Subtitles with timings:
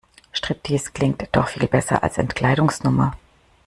[0.33, 3.15] Striptease klingt doch viel besser als Entkleidungsnummer.